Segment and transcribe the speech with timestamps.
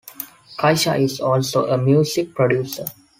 [0.57, 2.85] Kaysha is also a music producer.